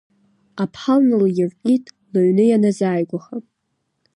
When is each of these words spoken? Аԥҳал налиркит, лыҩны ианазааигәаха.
Аԥҳал 0.63 1.01
налиркит, 1.09 1.85
лыҩны 2.11 2.43
ианазааигәаха. 2.47 3.37